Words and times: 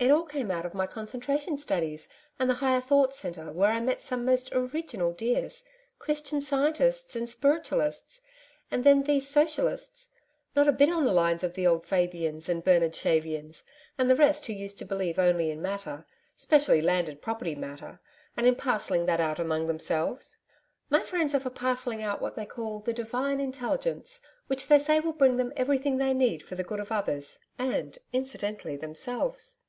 It 0.00 0.10
all 0.10 0.24
came 0.24 0.50
out 0.50 0.66
of 0.66 0.74
my 0.74 0.86
concentration 0.86 1.56
studies 1.56 2.10
and 2.38 2.50
the 2.50 2.54
Higher 2.54 2.82
Thought 2.82 3.14
Centre 3.14 3.50
where 3.50 3.70
I 3.70 3.80
met 3.80 4.02
some 4.02 4.22
most 4.22 4.52
original 4.52 5.12
dears 5.12 5.64
Christian 5.98 6.42
Scientists 6.42 7.16
and 7.16 7.26
Spiritualists 7.26 8.20
and 8.70 8.84
then 8.84 9.04
these 9.04 9.26
Socialists 9.26 10.10
not 10.54 10.68
a 10.68 10.72
bit 10.72 10.90
on 10.90 11.06
the 11.06 11.12
lines 11.12 11.42
of 11.42 11.54
the 11.54 11.66
old 11.66 11.86
Fabians 11.86 12.50
and 12.50 12.62
Bernard 12.64 12.94
Shavians 12.94 13.62
and 13.96 14.10
the 14.10 14.16
rest 14.16 14.44
who 14.44 14.52
used 14.52 14.78
to 14.80 14.84
believe 14.84 15.18
only 15.18 15.50
in 15.50 15.62
Matter 15.62 16.04
specially 16.36 16.82
landed 16.82 17.22
property 17.22 17.54
matter 17.54 17.98
and 18.36 18.46
in 18.46 18.56
parcelling 18.56 19.06
that 19.06 19.20
out 19.22 19.38
among 19.38 19.68
themselves. 19.68 20.36
My 20.90 21.00
friends 21.00 21.34
are 21.34 21.40
for 21.40 21.50
parcelling 21.50 22.02
out 22.02 22.20
what 22.20 22.36
they 22.36 22.44
call 22.44 22.80
the 22.80 22.92
Divine 22.92 23.40
Intelligence, 23.40 24.20
which 24.48 24.66
they 24.66 24.78
say 24.80 25.00
will 25.00 25.14
bring 25.14 25.38
them 25.38 25.52
everything 25.56 25.96
they 25.96 26.12
need 26.12 26.42
for 26.42 26.56
the 26.56 26.64
good 26.64 26.80
of 26.80 26.92
others 26.92 27.38
and, 27.58 27.98
incidentally, 28.12 28.76
themselves. 28.76 29.60